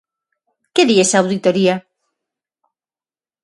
[0.73, 1.75] ¿Que di esa auditoría?